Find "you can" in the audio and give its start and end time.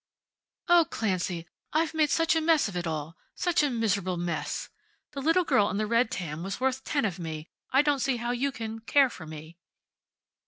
8.31-8.79